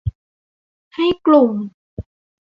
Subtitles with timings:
[0.95, 1.51] ให้กลุ่ม